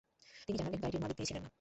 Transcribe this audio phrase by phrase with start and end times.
[0.45, 1.49] তিনি জানালেন, গাড়িটির মালিক তিনি ছিলেন না।